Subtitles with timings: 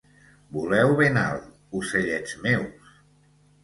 [0.55, 1.47] Voleu ben alt,
[1.83, 2.95] ocellets meus.